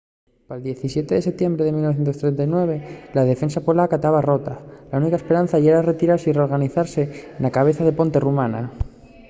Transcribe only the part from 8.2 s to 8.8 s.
rumana